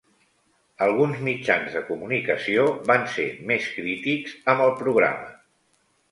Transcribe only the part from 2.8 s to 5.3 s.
van ser més crítics amb el programa.